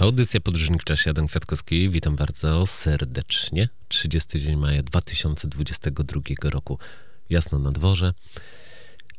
Audycja 0.00 0.40
Podróżnik 0.40 0.82
w 0.82 0.84
czasie 0.84 1.10
Adam 1.10 1.26
Kwiatkowski. 1.28 1.90
Witam 1.90 2.16
bardzo 2.16 2.66
serdecznie. 2.66 3.68
30 3.88 4.40
dzień 4.40 4.56
maja 4.56 4.82
2022 4.82 6.50
roku. 6.50 6.78
Jasno 7.30 7.58
na 7.58 7.70
dworze. 7.70 8.14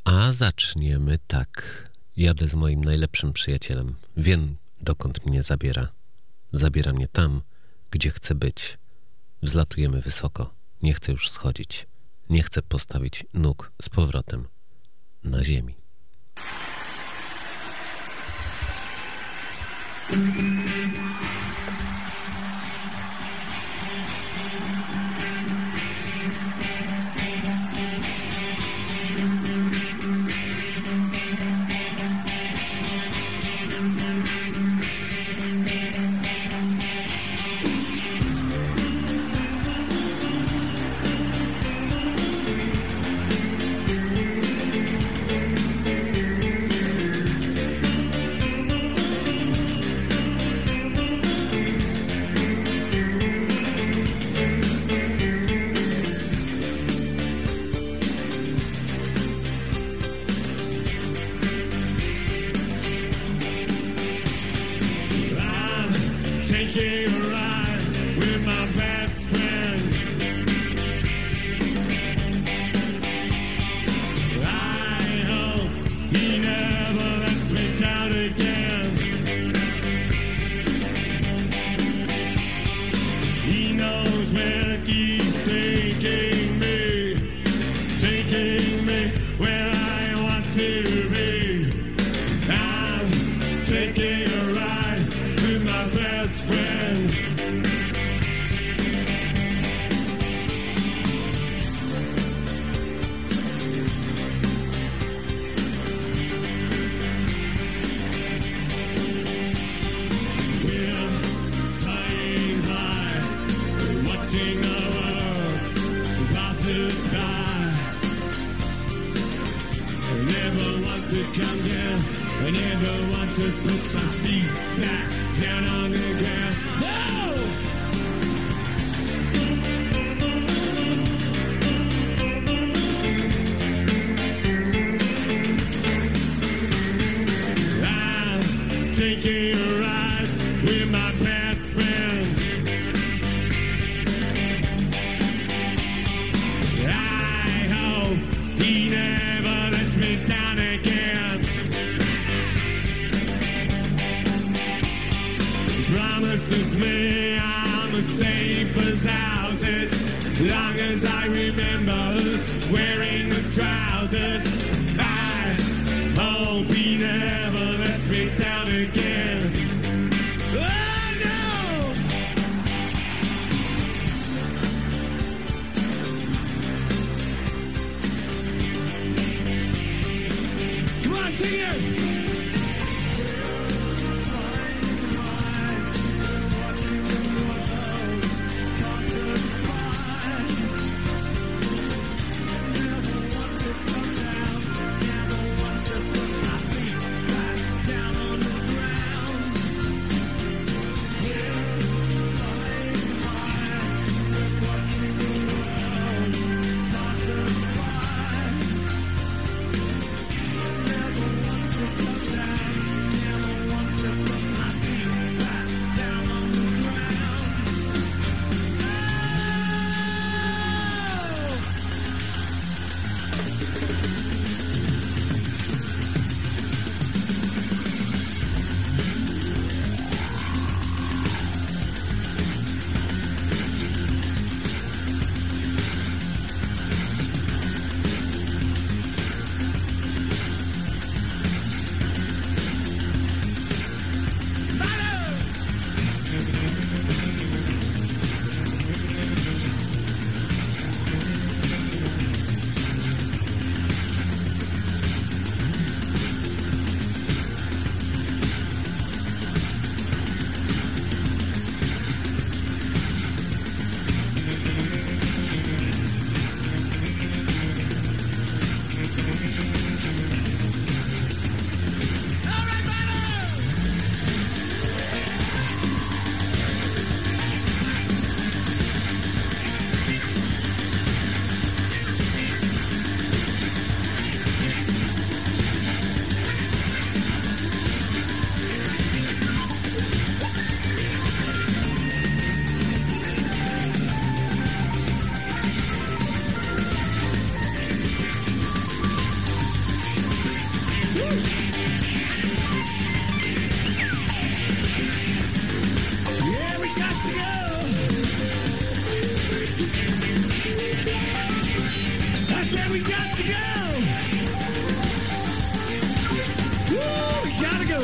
A 0.03 0.31
zaczniemy 0.31 1.19
tak. 1.27 1.83
Jadę 2.17 2.47
z 2.47 2.55
moim 2.55 2.83
najlepszym 2.83 3.33
przyjacielem. 3.33 3.95
Wiem, 4.17 4.55
dokąd 4.81 5.25
mnie 5.25 5.43
zabiera. 5.43 5.87
Zabiera 6.53 6.93
mnie 6.93 7.07
tam, 7.07 7.41
gdzie 7.91 8.09
chcę 8.09 8.35
być. 8.35 8.77
Wzlatujemy 9.41 10.01
wysoko. 10.01 10.53
Nie 10.83 10.93
chcę 10.93 11.11
już 11.11 11.29
schodzić. 11.29 11.87
Nie 12.29 12.43
chcę 12.43 12.61
postawić 12.61 13.25
nóg 13.33 13.71
z 13.81 13.89
powrotem 13.89 14.47
na 15.23 15.43
ziemi. 15.43 15.75
Thank 20.11 20.97
you. 20.97 21.08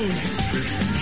Bye. 0.07 0.94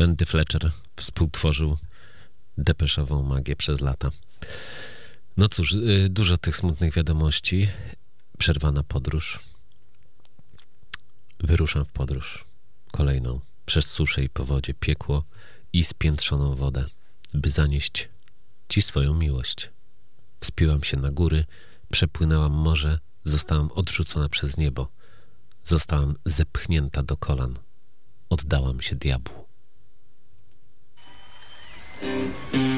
Andy 0.00 0.26
Fletcher 0.26 0.70
współtworzył 0.96 1.78
depeszową 2.58 3.22
magię 3.22 3.56
przez 3.56 3.80
lata. 3.80 4.10
No 5.36 5.48
cóż, 5.48 5.72
y, 5.72 6.08
dużo 6.10 6.36
tych 6.36 6.56
smutnych 6.56 6.94
wiadomości. 6.94 7.68
Przerwana 8.38 8.82
podróż. 8.82 9.40
Wyruszam 11.40 11.84
w 11.84 11.92
podróż. 11.92 12.44
Kolejną. 12.90 13.40
Przez 13.66 13.90
suszę 13.90 14.22
i 14.22 14.28
powodzie, 14.28 14.74
piekło 14.74 15.24
i 15.72 15.84
spiętrzoną 15.84 16.54
wodę, 16.54 16.84
by 17.34 17.50
zanieść 17.50 18.08
Ci 18.68 18.82
swoją 18.82 19.14
miłość. 19.14 19.70
Wspiłam 20.40 20.84
się 20.84 20.96
na 20.96 21.10
góry, 21.10 21.44
przepłynęłam 21.92 22.52
morze, 22.52 22.98
zostałam 23.24 23.70
odrzucona 23.72 24.28
przez 24.28 24.56
niebo. 24.56 24.88
Zostałam 25.62 26.14
zepchnięta 26.24 27.02
do 27.02 27.16
kolan. 27.16 27.58
Oddałam 28.28 28.80
się 28.80 28.96
diabłu. 28.96 29.39
Thank 32.00 32.34
you. 32.54 32.69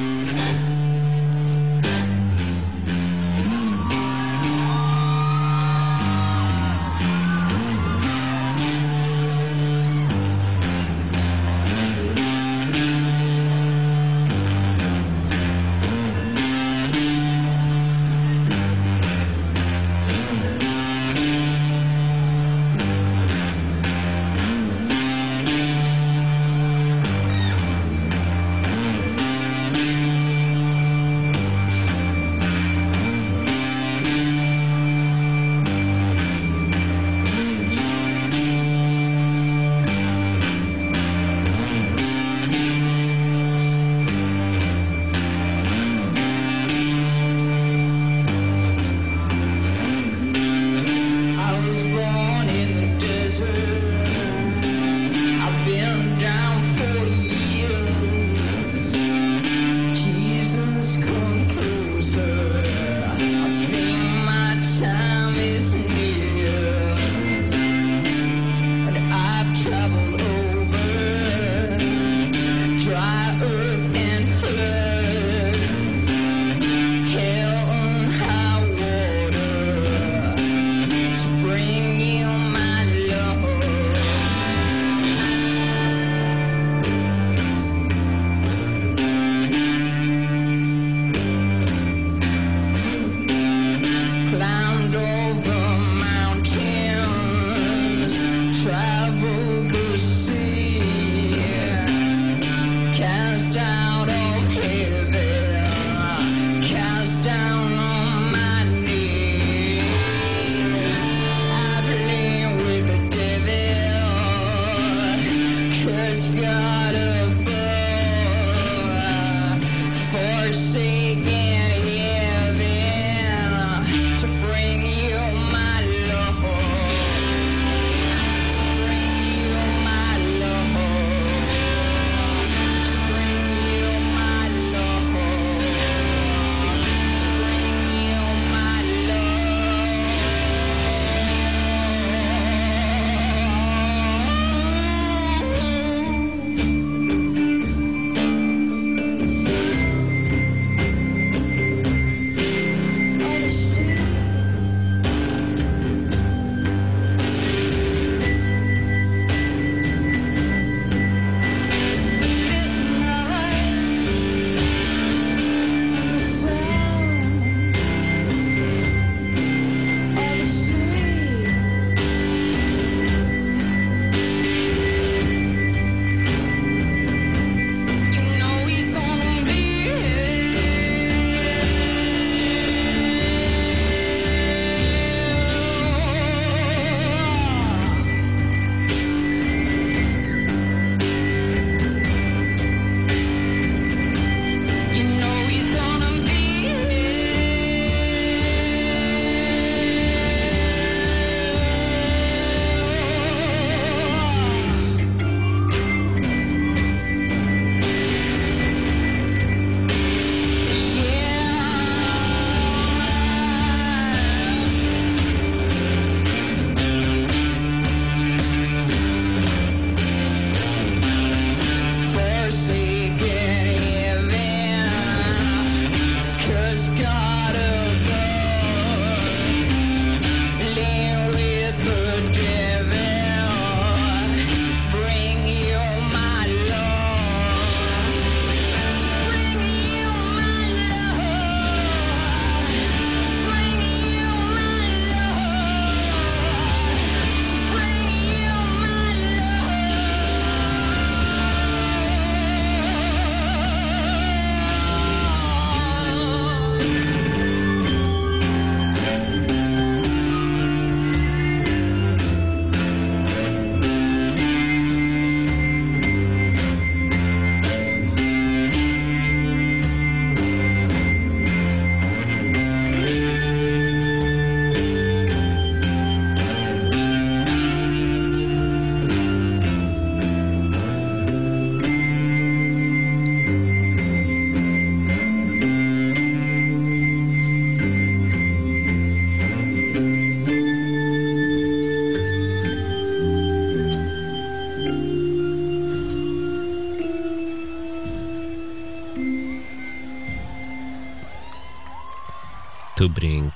To 303.03 303.09
Bring 303.09 303.53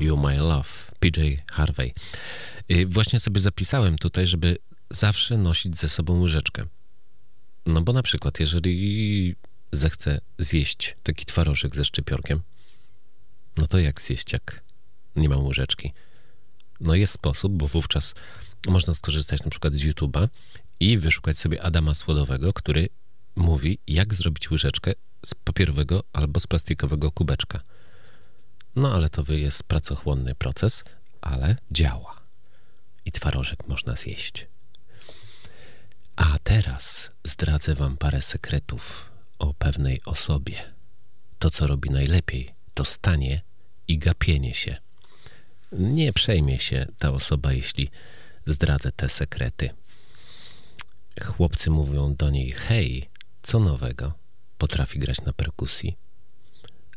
You 0.00 0.16
My 0.16 0.38
Love, 0.38 0.68
PJ 1.00 1.20
Harvey. 1.52 1.92
Y, 2.70 2.86
właśnie 2.86 3.20
sobie 3.20 3.40
zapisałem 3.40 3.98
tutaj, 3.98 4.26
żeby 4.26 4.58
zawsze 4.90 5.38
nosić 5.38 5.76
ze 5.76 5.88
sobą 5.88 6.20
łyżeczkę. 6.20 6.64
No 7.66 7.80
bo 7.82 7.92
na 7.92 8.02
przykład, 8.02 8.40
jeżeli 8.40 9.36
zechcę 9.72 10.20
zjeść 10.38 10.96
taki 11.02 11.26
twarożek 11.26 11.76
ze 11.76 11.84
szczypiorkiem, 11.84 12.40
no 13.56 13.66
to 13.66 13.78
jak 13.78 14.00
zjeść, 14.00 14.32
jak 14.32 14.62
nie 15.16 15.28
mam 15.28 15.46
łyżeczki? 15.46 15.92
No 16.80 16.94
jest 16.94 17.12
sposób, 17.12 17.52
bo 17.52 17.68
wówczas 17.68 18.14
można 18.66 18.94
skorzystać 18.94 19.44
na 19.44 19.50
przykład 19.50 19.74
z 19.74 19.84
YouTube'a 19.84 20.28
i 20.80 20.98
wyszukać 20.98 21.38
sobie 21.38 21.62
Adama 21.62 21.94
Słodowego, 21.94 22.52
który 22.52 22.88
mówi, 23.36 23.78
jak 23.86 24.14
zrobić 24.14 24.50
łyżeczkę 24.50 24.92
z 25.26 25.34
papierowego 25.34 26.04
albo 26.12 26.40
z 26.40 26.46
plastikowego 26.46 27.10
kubeczka. 27.10 27.60
No 28.76 28.94
ale 28.94 29.10
to 29.10 29.32
jest 29.32 29.62
pracochłonny 29.62 30.34
proces, 30.34 30.84
ale 31.20 31.56
działa. 31.70 32.20
I 33.04 33.12
twarożek 33.12 33.68
można 33.68 33.96
zjeść. 33.96 34.46
A 36.16 36.38
teraz 36.42 37.10
zdradzę 37.24 37.74
wam 37.74 37.96
parę 37.96 38.22
sekretów 38.22 39.10
o 39.38 39.54
pewnej 39.54 40.00
osobie. 40.04 40.56
To, 41.38 41.50
co 41.50 41.66
robi 41.66 41.90
najlepiej, 41.90 42.54
to 42.74 42.84
stanie 42.84 43.40
i 43.88 43.98
gapienie 43.98 44.54
się. 44.54 44.76
Nie 45.72 46.12
przejmie 46.12 46.58
się 46.58 46.86
ta 46.98 47.10
osoba, 47.10 47.52
jeśli 47.52 47.88
zdradzę 48.46 48.92
te 48.92 49.08
sekrety. 49.08 49.70
Chłopcy 51.24 51.70
mówią 51.70 52.14
do 52.14 52.30
niej: 52.30 52.52
Hej, 52.52 53.08
co 53.42 53.60
nowego? 53.60 54.12
Potrafi 54.58 54.98
grać 54.98 55.20
na 55.20 55.32
perkusji. 55.32 55.96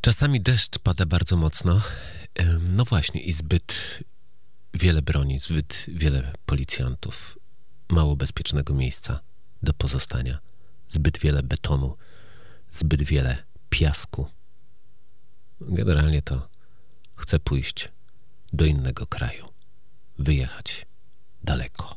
Czasami 0.00 0.40
deszcz 0.40 0.78
pada 0.78 1.06
bardzo 1.06 1.36
mocno. 1.36 1.80
No 2.70 2.84
właśnie, 2.84 3.20
i 3.20 3.32
zbyt 3.32 3.98
wiele 4.74 5.02
broni, 5.02 5.38
zbyt 5.38 5.84
wiele 5.88 6.32
policjantów, 6.46 7.38
mało 7.88 8.16
bezpiecznego 8.16 8.74
miejsca 8.74 9.20
do 9.62 9.72
pozostania, 9.72 10.38
zbyt 10.88 11.18
wiele 11.18 11.42
betonu, 11.42 11.96
zbyt 12.70 13.02
wiele 13.02 13.44
piasku. 13.70 14.26
Generalnie 15.60 16.22
to 16.22 16.48
chcę 17.16 17.38
pójść 17.38 17.88
do 18.52 18.64
innego 18.64 19.06
kraju, 19.06 19.48
wyjechać 20.18 20.86
daleko. 21.42 21.96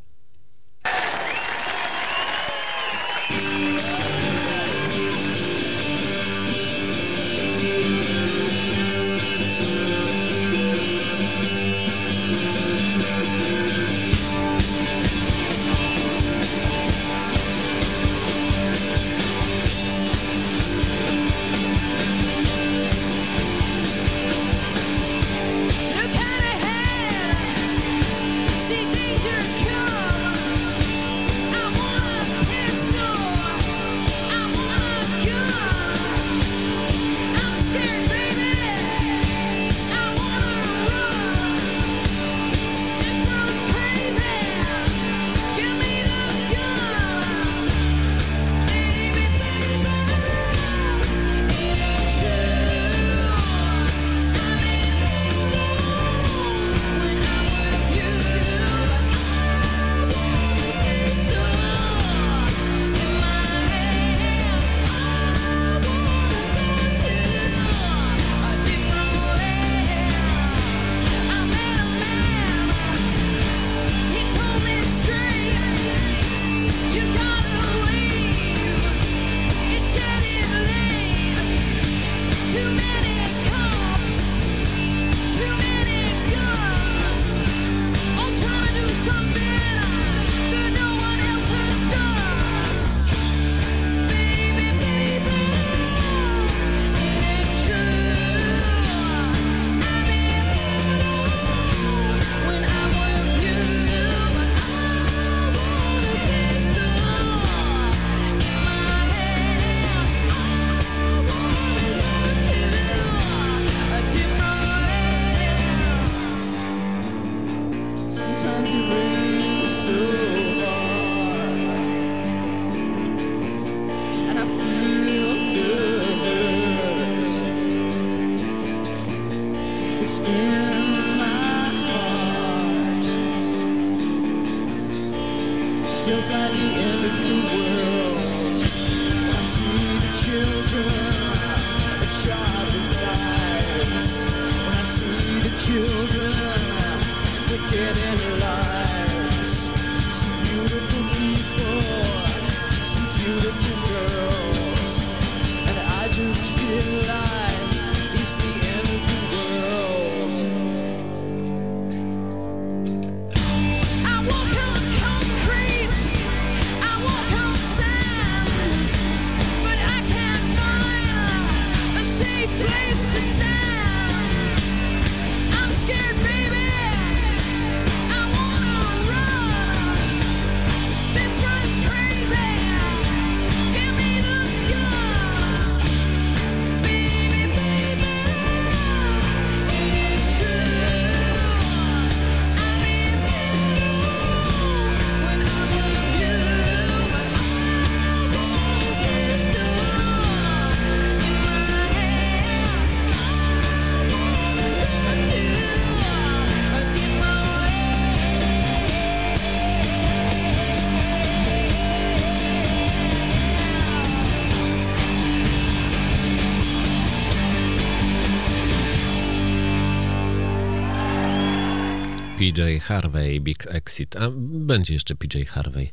PJ 222.58 222.80
Harvey, 222.80 223.39
Big 223.39 223.67
Exit. 223.67 224.15
A 224.15 224.30
będzie 224.39 224.93
jeszcze 224.93 225.15
PJ 225.15 225.46
Harvey 225.48 225.89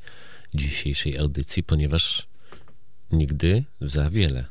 dzisiejszej 0.55 1.19
audycji, 1.19 1.63
ponieważ 1.63 2.27
nigdy 3.13 3.65
za 3.81 4.11
wiele. 4.11 4.45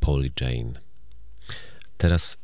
Polly 0.00 0.30
Jane. 0.40 0.72
Teraz 1.96 2.36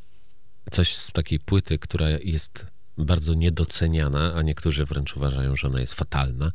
coś 0.71 0.97
z 0.97 1.13
takiej 1.13 1.41
płyty, 1.41 1.79
która 1.79 2.11
jest 2.11 2.67
bardzo 2.99 3.35
niedoceniana, 3.35 4.35
a 4.35 4.43
niektórzy 4.43 4.85
wręcz 4.85 5.17
uważają, 5.17 5.57
że 5.57 5.67
ona 5.67 5.81
jest 5.81 5.95
fatalna, 5.95 6.53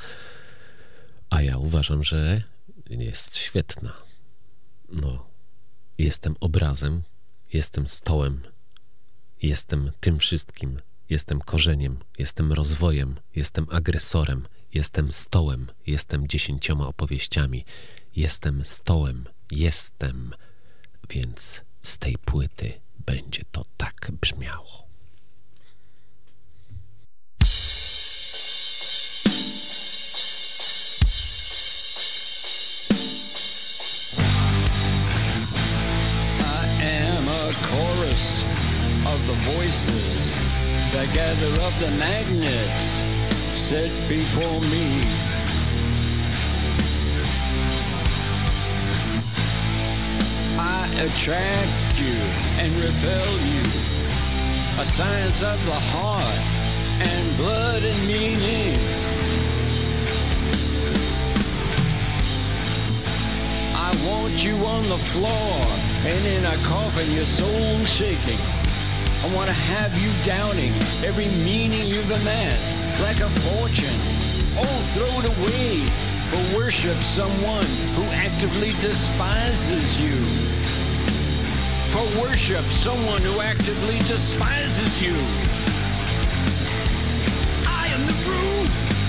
a 1.30 1.42
ja 1.42 1.58
uważam, 1.58 2.04
że 2.04 2.44
jest 2.90 3.36
świetna. 3.36 3.94
No, 4.90 5.26
jestem 5.98 6.36
obrazem, 6.40 7.02
jestem 7.54 7.88
stołem, 7.88 8.42
jestem 9.42 9.92
tym 10.00 10.20
wszystkim, 10.20 10.78
Jestem 11.12 11.42
korzeniem, 11.42 11.98
jestem 12.18 12.54
rozwojem, 12.54 13.16
jestem 13.36 13.68
agresorem, 13.72 14.48
jestem 14.74 15.12
stołem, 15.12 15.68
jestem 15.88 16.28
dziesięcioma 16.28 16.88
opowieściami, 16.88 17.66
jestem 18.16 18.64
stołem, 18.66 19.26
jestem. 19.52 20.32
Więc 21.10 21.62
z 21.82 21.98
tej 21.98 22.16
płyty 22.26 22.74
będzie 23.06 23.44
to 23.52 23.66
tak 23.78 24.12
brzmiało. 24.22 24.82
Voices 39.46 40.71
the 40.92 41.08
gather 41.14 41.62
of 41.62 41.80
the 41.80 41.90
magnets 41.92 42.84
set 43.58 43.90
before 44.10 44.60
me. 44.60 45.02
I 50.60 50.90
attract 51.00 51.98
you 51.98 52.18
and 52.60 52.74
repel 52.76 53.32
you, 53.48 53.62
a 54.82 54.86
science 54.86 55.42
of 55.44 55.66
the 55.66 55.80
heart 55.80 56.42
and 57.08 57.38
blood 57.38 57.84
and 57.84 58.08
meaning. 58.08 58.76
I 63.74 63.92
want 64.06 64.44
you 64.44 64.56
on 64.58 64.84
the 64.90 65.02
floor 65.14 65.62
and 66.12 66.26
in 66.26 66.46
a 66.46 66.58
coffin, 66.68 67.10
your 67.14 67.26
soul 67.26 67.86
shaking. 67.86 68.61
I 69.24 69.36
want 69.36 69.48
to 69.50 69.54
have 69.54 69.94
you 70.02 70.10
doubting 70.26 70.74
every 71.06 71.30
meaning 71.46 71.86
you've 71.86 72.10
amassed 72.10 72.74
like 73.04 73.20
a 73.20 73.30
fortune. 73.46 73.94
Oh, 74.58 74.78
throw 74.98 75.14
it 75.22 75.28
away 75.38 75.86
for 76.34 76.58
worship 76.58 76.98
someone 77.06 77.70
who 77.94 78.04
actively 78.18 78.74
despises 78.82 80.02
you. 80.02 80.18
For 81.94 82.02
worship 82.20 82.66
someone 82.82 83.22
who 83.22 83.40
actively 83.42 84.00
despises 84.10 85.00
you. 85.00 85.14
I 87.70 87.94
am 87.94 88.02
the 88.08 88.18
root. 88.26 89.01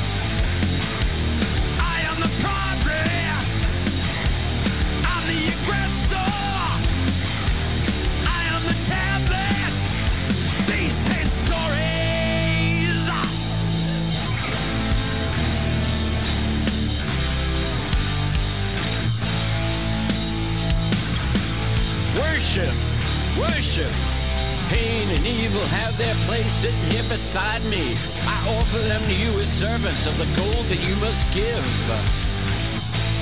Evil 25.40 25.64
have 25.80 25.96
their 25.96 26.14
place 26.26 26.52
sitting 26.60 26.90
here 26.90 27.06
beside 27.08 27.62
me. 27.64 27.96
I 28.26 28.36
offer 28.58 28.78
them 28.88 29.00
to 29.00 29.14
you 29.14 29.30
as 29.40 29.48
servants 29.48 30.06
of 30.06 30.16
the 30.18 30.28
gold 30.36 30.64
that 30.68 30.80
you 30.84 30.94
must 31.00 31.24
give. 31.32 31.64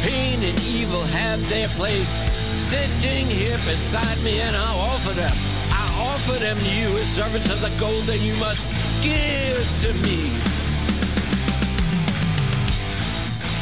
Pain 0.02 0.42
and 0.42 0.58
evil 0.66 1.02
have 1.14 1.38
their 1.48 1.68
place 1.78 2.08
sitting 2.68 3.26
here 3.26 3.58
beside 3.68 4.18
me, 4.24 4.40
and 4.40 4.56
I 4.56 4.70
offer 4.90 5.12
them. 5.12 5.36
I 5.70 5.86
offer 6.10 6.38
them 6.38 6.58
to 6.58 6.70
you 6.74 6.98
as 6.98 7.08
servants 7.08 7.48
of 7.52 7.60
the 7.60 7.72
gold 7.78 8.04
that 8.04 8.18
you 8.18 8.34
must 8.36 8.62
give 9.02 9.64
to 9.84 9.92
me. 10.02 10.50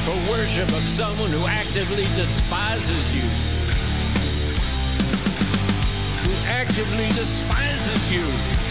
For 0.07 0.17
worship 0.33 0.69
of 0.69 0.85
someone 0.97 1.31
who 1.31 1.45
actively 1.47 2.09
despises 2.17 3.03
you 3.15 3.29
Who 6.25 6.33
actively 6.49 7.09
despises 7.09 7.68
you. 8.11 8.21
I 8.23 8.68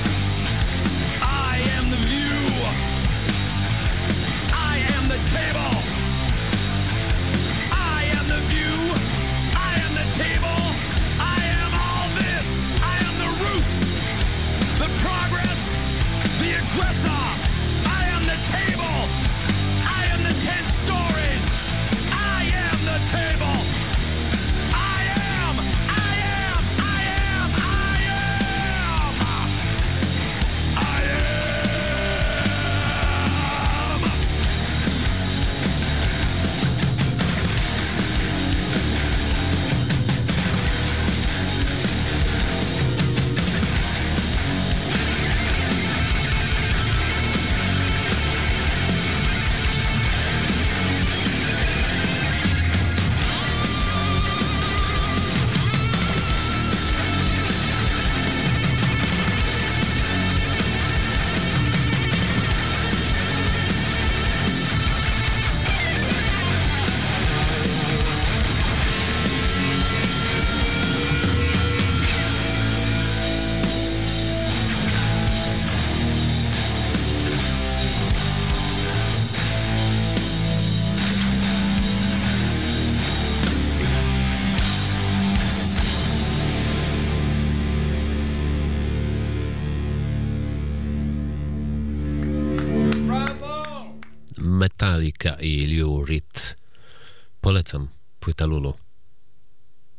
Lulu. 98.48 98.74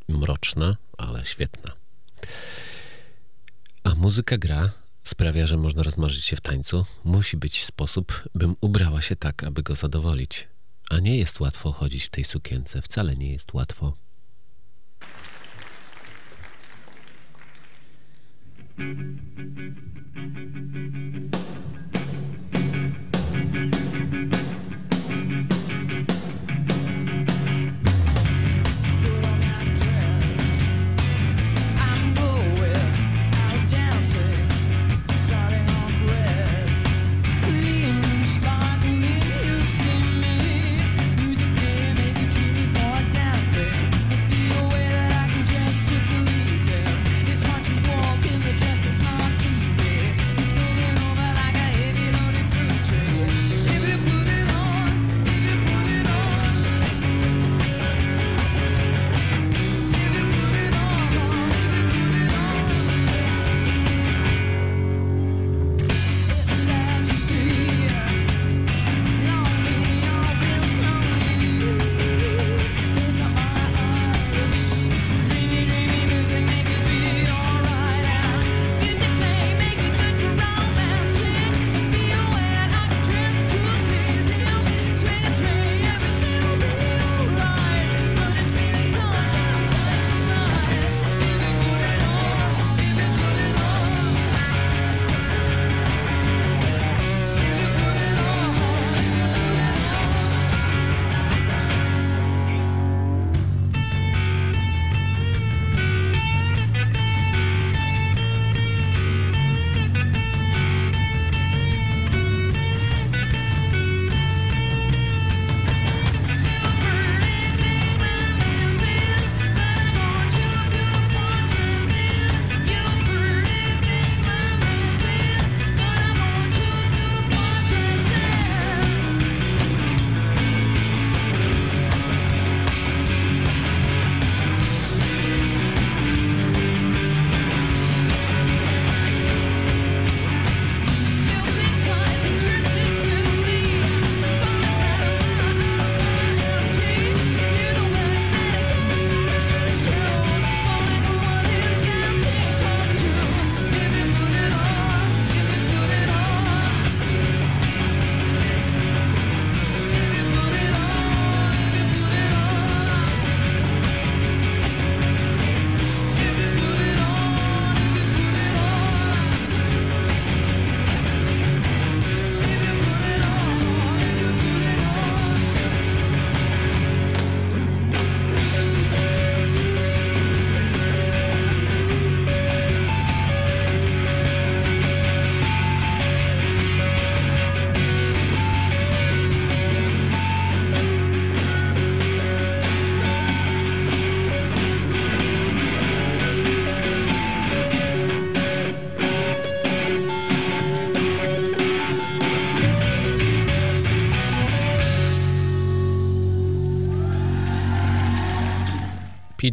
Mroczna, 0.08 0.76
ale 0.98 1.24
świetna. 1.24 1.72
A 3.84 3.94
muzyka 3.94 4.38
gra 4.38 4.70
sprawia, 5.04 5.46
że 5.46 5.56
można 5.56 5.82
rozmarzyć 5.82 6.24
się 6.24 6.36
w 6.36 6.40
tańcu. 6.40 6.86
Musi 7.04 7.36
być 7.36 7.64
sposób, 7.64 8.28
bym 8.34 8.56
ubrała 8.60 9.02
się 9.02 9.16
tak, 9.16 9.44
aby 9.44 9.62
go 9.62 9.74
zadowolić. 9.74 10.48
A 10.90 10.98
nie 10.98 11.18
jest 11.18 11.40
łatwo 11.40 11.72
chodzić 11.72 12.04
w 12.04 12.10
tej 12.10 12.24
sukience. 12.24 12.82
Wcale 12.82 13.14
nie 13.14 13.32
jest 13.32 13.54
łatwo. 13.54 13.92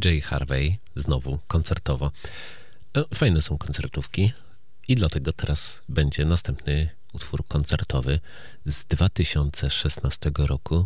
PJ 0.06 0.22
Harvey, 0.22 0.78
znowu 0.96 1.40
koncertowo. 1.48 2.12
E, 2.98 3.04
fajne 3.16 3.42
są 3.42 3.58
koncertówki 3.58 4.32
i 4.88 4.96
dlatego 4.96 5.34
teraz 5.34 5.82
będzie 5.90 6.26
następny 6.26 6.90
utwór 7.14 7.48
koncertowy 7.48 8.20
z 8.66 8.86
2016 8.86 10.32
roku 10.38 10.86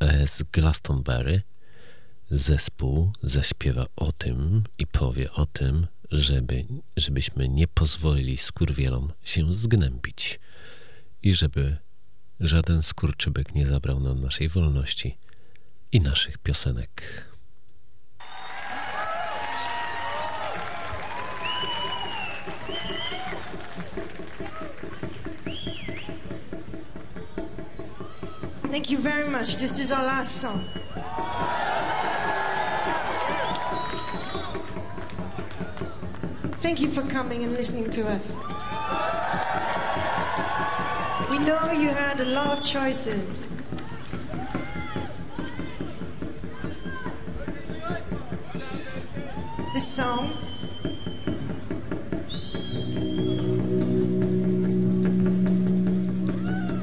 e, 0.00 0.26
z 0.26 0.42
Glastonbury. 0.42 1.42
Zespół 2.30 3.12
zaśpiewa 3.22 3.86
o 3.96 4.12
tym 4.12 4.64
i 4.78 4.86
powie 4.86 5.32
o 5.32 5.46
tym, 5.46 5.86
żeby, 6.10 6.66
żebyśmy 6.96 7.48
nie 7.48 7.68
pozwolili 7.68 8.38
skurwielom 8.38 9.12
się 9.24 9.54
zgnębić 9.54 10.40
i 11.22 11.34
żeby 11.34 11.76
żaden 12.40 12.82
skurczybek 12.82 13.54
nie 13.54 13.66
zabrał 13.66 14.00
nam 14.00 14.20
naszej 14.20 14.48
wolności 14.48 15.18
i 15.92 16.00
naszych 16.00 16.38
piosenek. 16.38 17.29
Thank 28.70 28.88
you 28.88 28.98
very 28.98 29.28
much. 29.28 29.56
This 29.56 29.80
is 29.80 29.90
our 29.90 30.04
last 30.04 30.36
song. 30.36 30.64
Thank 36.62 36.80
you 36.80 36.88
for 36.88 37.02
coming 37.02 37.42
and 37.42 37.52
listening 37.52 37.90
to 37.90 38.06
us. 38.06 38.32
We 41.28 41.40
know 41.40 41.72
you 41.72 41.88
had 41.88 42.20
a 42.20 42.26
lot 42.26 42.58
of 42.58 42.64
choices. 42.64 43.48
This 49.74 49.88
song 49.88 50.30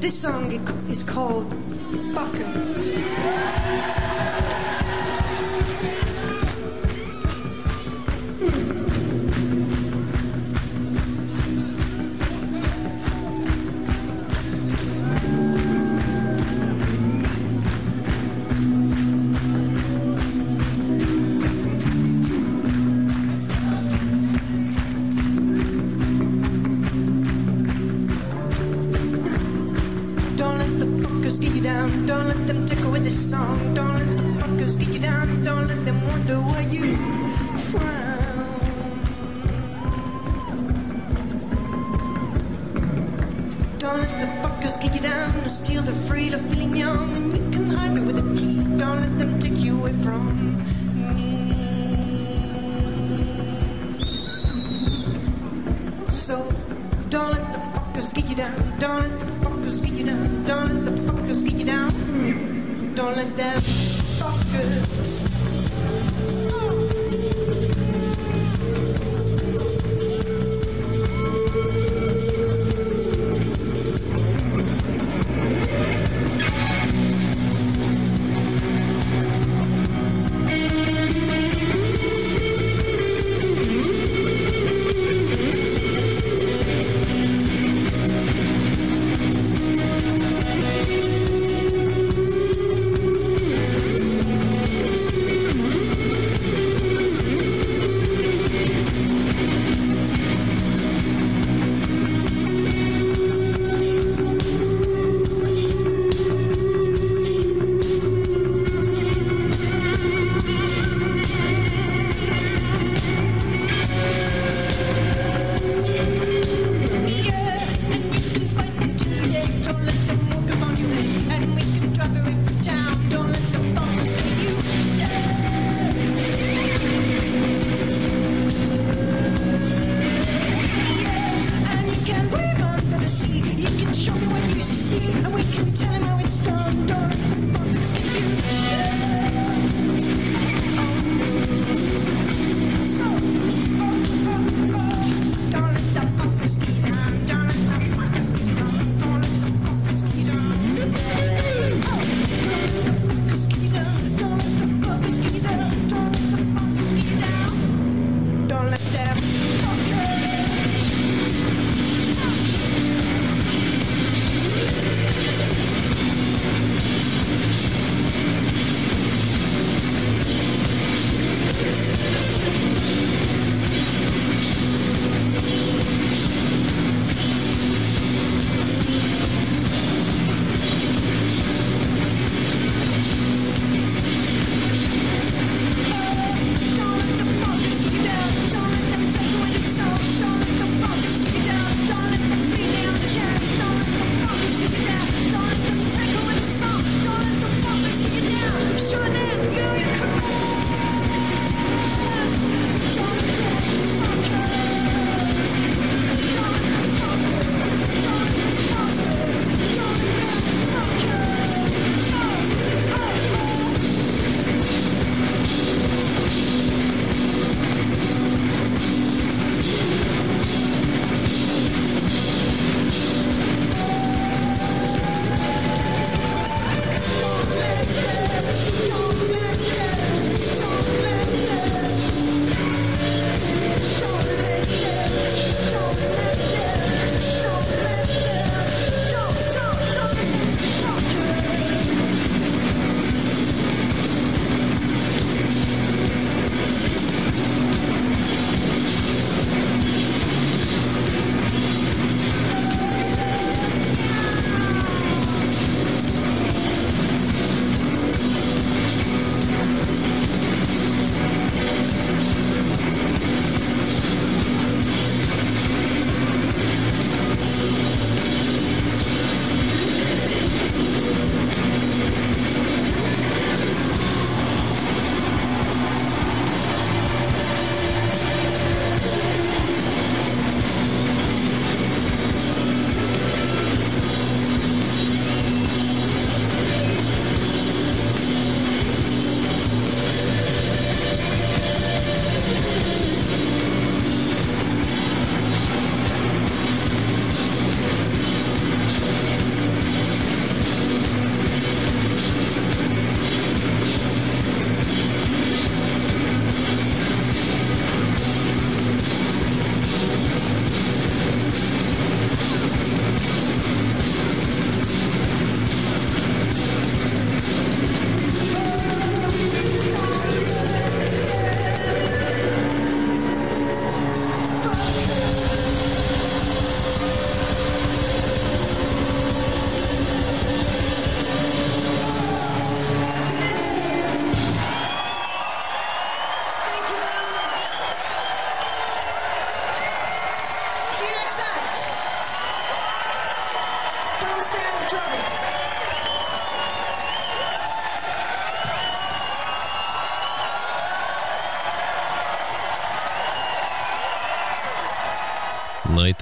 This 0.00 0.20
song 0.22 0.52
is 0.88 1.02
called 1.02 1.67
fuckers. 1.96 3.97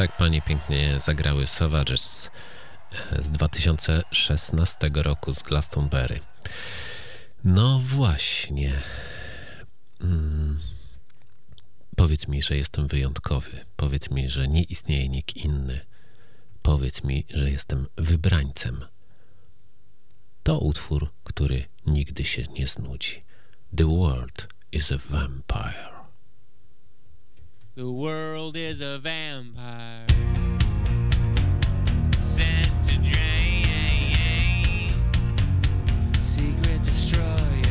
Tak 0.06 0.16
panie 0.16 0.42
pięknie 0.42 0.98
zagrały 0.98 1.46
Savages 1.46 2.30
e, 3.12 3.22
z 3.22 3.30
2016 3.30 4.90
roku 4.94 5.32
z 5.32 5.42
Glastonbury. 5.42 6.20
No 7.44 7.78
właśnie. 7.78 8.72
Mm. 10.00 10.58
Powiedz 11.96 12.28
mi, 12.28 12.42
że 12.42 12.56
jestem 12.56 12.88
wyjątkowy. 12.88 13.64
Powiedz 13.76 14.10
mi, 14.10 14.30
że 14.30 14.48
nie 14.48 14.62
istnieje 14.62 15.08
nikt 15.08 15.36
inny. 15.36 15.80
Powiedz 16.62 17.04
mi, 17.04 17.26
że 17.34 17.50
jestem 17.50 17.86
wybrańcem. 17.96 18.84
To 20.42 20.58
utwór, 20.58 21.12
który 21.24 21.64
nigdy 21.86 22.24
się 22.24 22.42
nie 22.42 22.66
znudzi. 22.66 23.24
The 23.76 23.84
world 23.84 24.48
is 24.72 24.92
a 24.92 24.98
vampire. 24.98 25.95
The 27.76 27.92
world 27.92 28.56
is 28.56 28.80
a 28.80 28.96
vampire. 28.96 30.06
Sent 32.22 32.70
to 32.86 32.96
drain. 32.96 34.94
Secret 36.22 36.82
destroyers 36.84 37.65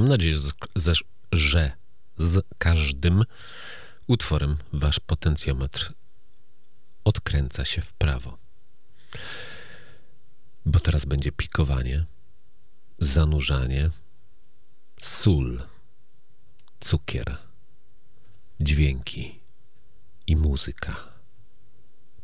Mam 0.00 0.08
nadzieję, 0.08 0.36
że- 1.32 1.72
z 2.18 2.46
każdym 2.58 3.24
utworem 4.06 4.56
wasz 4.72 5.00
potencjometr 5.00 5.92
odkręca 7.04 7.64
się 7.64 7.82
w 7.82 7.92
prawo. 7.92 8.38
Bo 10.66 10.80
teraz 10.80 11.04
będzie 11.04 11.32
pikowanie, 11.32 12.04
zanurzanie, 12.98 13.90
sól, 15.02 15.62
cukier, 16.80 17.36
dźwięki 18.60 19.40
i 20.26 20.36
muzyka, 20.36 20.96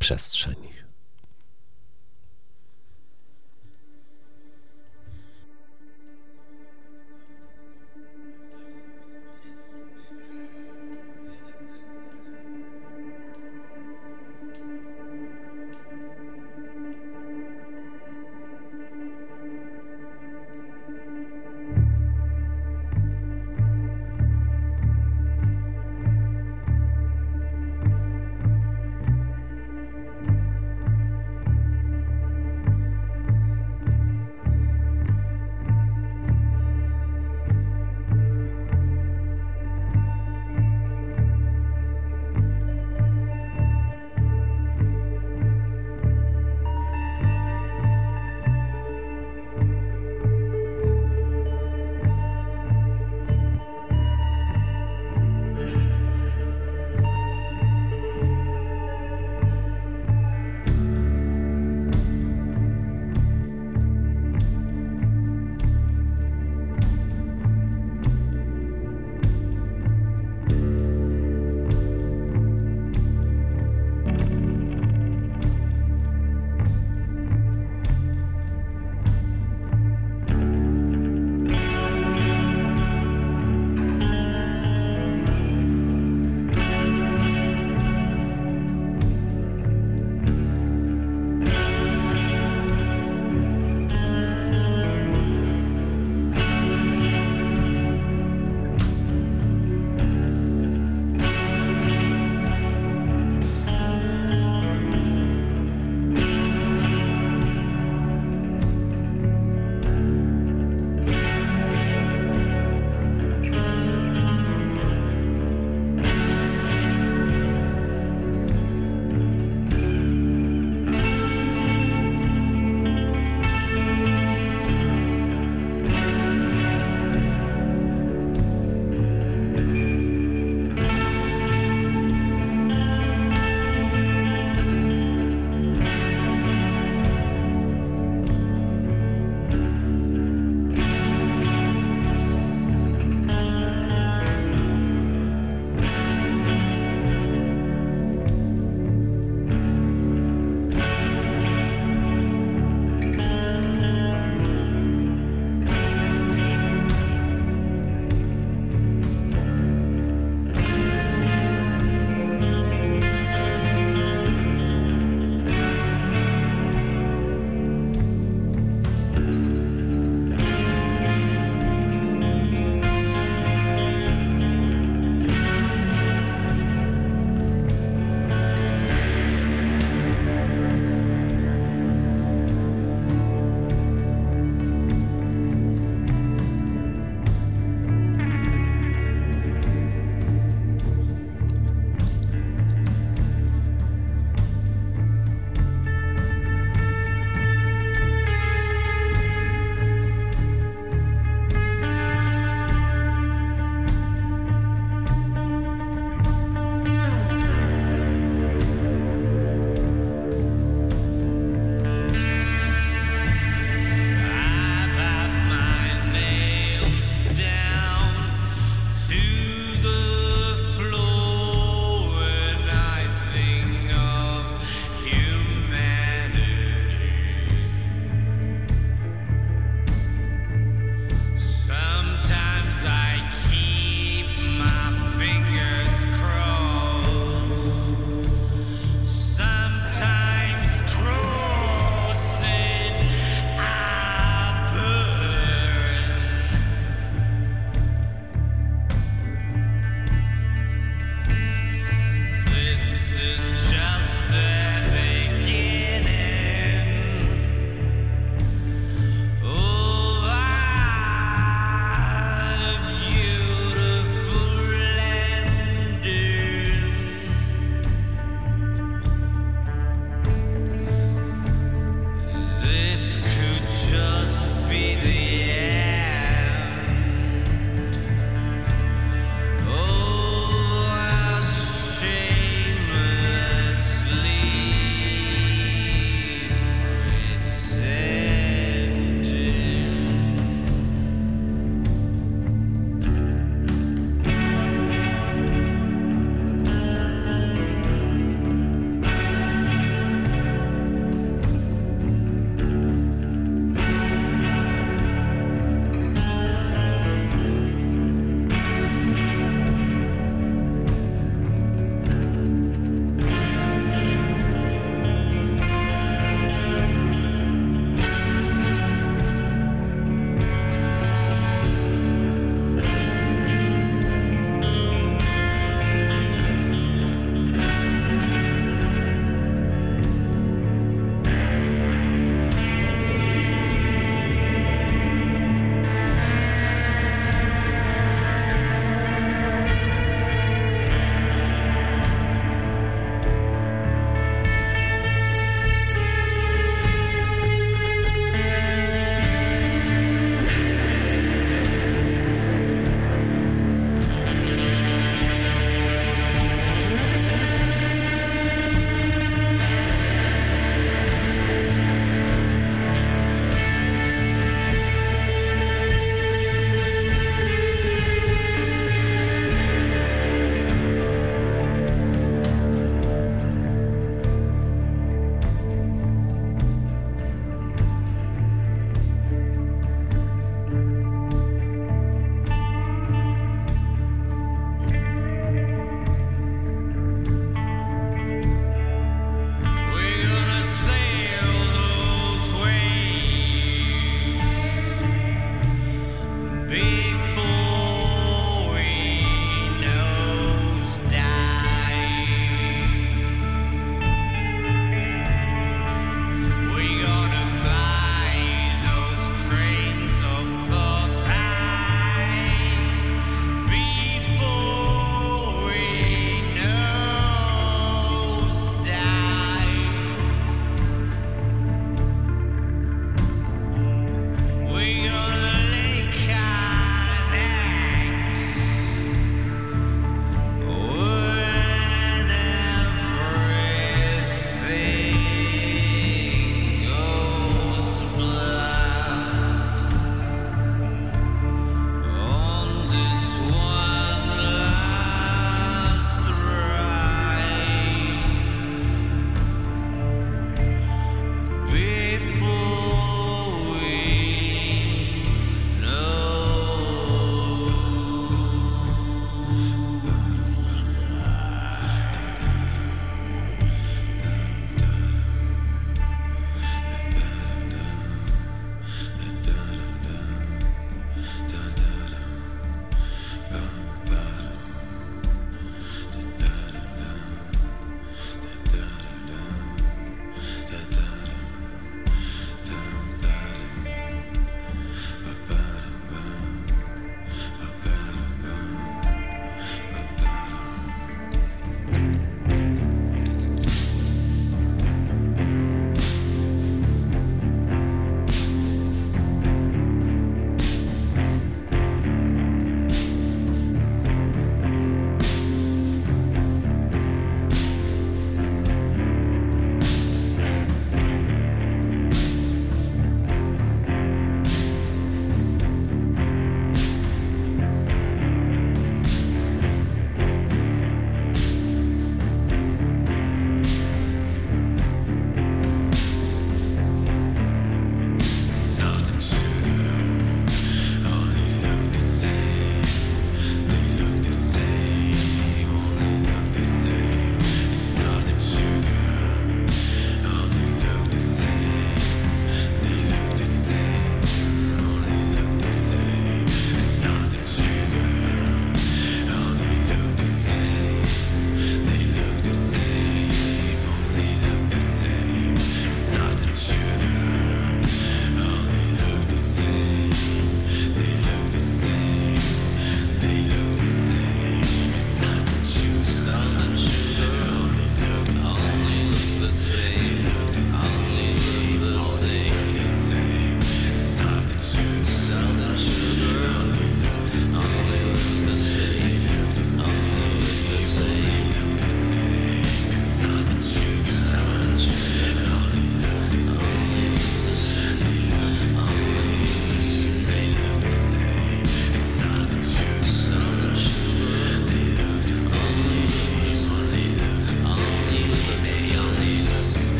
przestrzeń. 0.00 0.89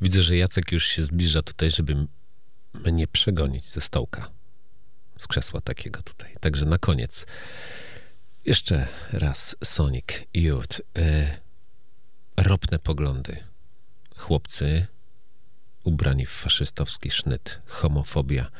Widzę, 0.00 0.22
że 0.22 0.36
Jacek 0.36 0.72
już 0.72 0.86
się 0.86 1.02
zbliża 1.02 1.42
tutaj, 1.42 1.70
żeby 1.70 2.06
mnie 2.84 3.06
przegonić 3.06 3.64
ze 3.64 3.80
stołka. 3.80 4.30
Z 5.18 5.26
krzesła 5.26 5.60
takiego 5.60 6.02
tutaj. 6.02 6.36
Także 6.40 6.66
na 6.66 6.78
koniec. 6.78 7.26
Jeszcze 8.44 8.88
raz 9.12 9.56
Sonic 9.64 10.06
Youth. 10.34 10.80
E, 10.98 11.36
ropne 12.36 12.78
poglądy. 12.78 13.36
Chłopcy 14.16 14.86
ubrani 15.84 16.26
w 16.26 16.30
faszystowski 16.30 17.10
sznyt. 17.10 17.60
Homofobia 17.66 18.50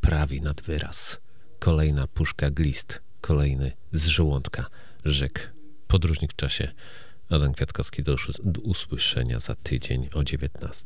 prawi 0.00 0.40
nad 0.40 0.62
wyraz. 0.62 1.20
Kolejna 1.58 2.06
puszka 2.06 2.50
glist. 2.50 3.00
Kolejny 3.20 3.72
z 3.92 4.06
żołądka. 4.06 4.66
Rzek. 5.04 5.52
Podróżnik 5.88 6.32
w 6.32 6.36
czasie. 6.36 6.72
Adam 7.30 7.52
Kwiatkowski, 7.52 8.02
do 8.02 8.16
usłyszenia 8.62 9.38
za 9.38 9.54
tydzień 9.54 10.08
o 10.14 10.24
19. 10.24 10.84